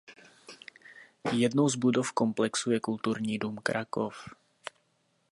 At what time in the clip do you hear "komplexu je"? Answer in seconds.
2.13-2.79